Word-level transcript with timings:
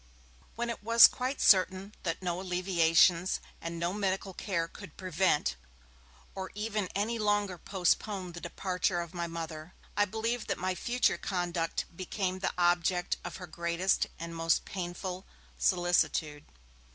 When 0.55 0.71
it 0.71 0.81
was 0.81 1.05
quite 1.05 1.39
certain 1.39 1.93
that 2.01 2.23
no 2.23 2.41
alleviations 2.41 3.39
and 3.61 3.77
no 3.77 3.93
medical 3.93 4.33
care 4.33 4.67
could 4.67 4.97
prevent, 4.97 5.57
or 6.33 6.49
even 6.55 6.89
any 6.95 7.19
longer 7.19 7.59
postpone 7.59 8.31
the 8.31 8.41
departure 8.41 8.99
of 8.99 9.13
my 9.13 9.27
Mother, 9.27 9.75
I 9.95 10.05
believe 10.05 10.47
that 10.47 10.57
my 10.57 10.73
future 10.73 11.19
conduct 11.19 11.85
became 11.95 12.39
the 12.39 12.51
object 12.57 13.17
of 13.23 13.35
her 13.35 13.45
greatest 13.45 14.07
and 14.17 14.31
her 14.31 14.35
most 14.37 14.65
painful 14.65 15.23
solicitude. 15.59 16.45